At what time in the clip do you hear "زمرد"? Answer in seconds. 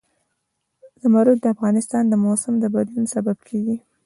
1.01-1.37